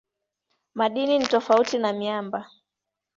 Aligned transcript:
Madini 0.73 1.19
ni 1.19 1.27
tofauti 1.27 1.77
na 1.77 1.93
miamba. 1.93 2.51